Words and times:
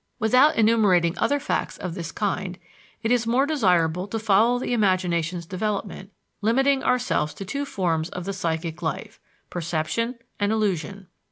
Without 0.17 0.55
enumerating 0.55 1.15
other 1.19 1.39
facts 1.39 1.77
of 1.77 1.93
this 1.93 2.11
kind, 2.11 2.57
it 3.03 3.11
is 3.11 3.27
more 3.27 3.45
desirable 3.45 4.07
to 4.07 4.17
follow 4.17 4.57
the 4.57 4.73
imagination's 4.73 5.45
development, 5.45 6.09
limiting 6.41 6.83
ourselves 6.83 7.35
to 7.35 7.45
two 7.45 7.65
forms 7.65 8.09
of 8.09 8.25
the 8.25 8.33
psychic 8.33 8.81
life 8.81 9.19
perception 9.51 10.15
and 10.39 10.51
illusion. 10.51 11.05